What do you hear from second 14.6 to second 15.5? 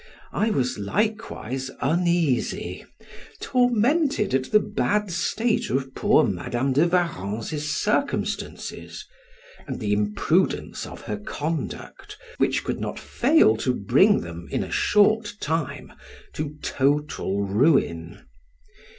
a short